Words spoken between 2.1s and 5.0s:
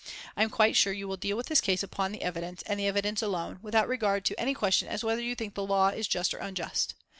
the evidence, and the evidence alone, without regard to any question